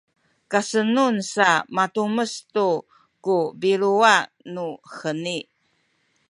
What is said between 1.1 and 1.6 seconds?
sa